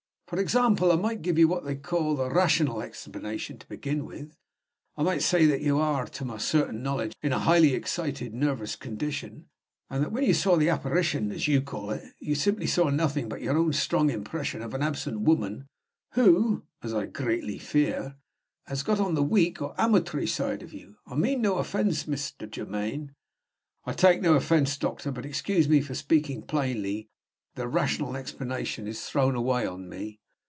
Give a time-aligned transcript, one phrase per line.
[0.27, 4.37] For example, I might give you what they call the rational explanation, to begin with.
[4.95, 8.77] I might say that you are, to my certain knowledge, in a highly excited nervous
[8.77, 9.47] condition;
[9.89, 13.27] and that, when you saw the apparition (as you call it), you simply saw nothing
[13.27, 15.67] but your own strong impression of an absent woman,
[16.13, 18.15] who (as I greatly fear)
[18.67, 20.95] has got on the weak or amatory side of you.
[21.05, 22.49] I mean no offense, Mr.
[22.49, 23.11] Germaine"
[23.85, 25.11] "I take no offense, doctor.
[25.11, 27.09] But excuse me for speaking plainly
[27.55, 30.19] the rational explanation is thrown away on me."